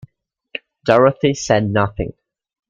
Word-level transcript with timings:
Dorothy 0.83 1.35
said 1.35 1.69
nothing. 1.69 2.13